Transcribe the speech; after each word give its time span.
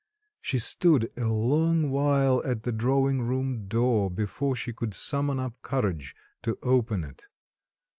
She 0.41 0.57
stood 0.57 1.11
a 1.15 1.25
long 1.27 1.91
while 1.91 2.41
at 2.43 2.63
the 2.63 2.71
drawing 2.71 3.21
room 3.21 3.67
door 3.67 4.09
before 4.09 4.55
she 4.55 4.73
could 4.73 4.95
summon 4.95 5.39
up 5.39 5.61
courage 5.61 6.15
to 6.41 6.57
open 6.63 7.03
it. 7.03 7.27